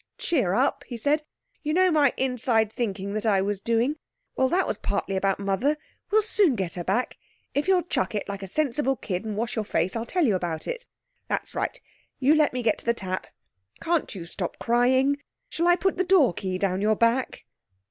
[0.17, 1.21] "Cheer up," he said.
[1.61, 3.97] "You know my inside thinking that I was doing?
[4.35, 5.77] Well, that was partly about Mother.
[6.09, 7.17] We'll soon get her back.
[7.53, 10.33] If you'll chuck it, like a sensible kid, and wash your face, I'll tell you
[10.35, 10.87] about it.
[11.27, 11.79] That's right.
[12.17, 13.27] You let me get to the tap.
[13.79, 15.19] Can't you stop crying?
[15.49, 17.45] Shall I put the door key down your back?"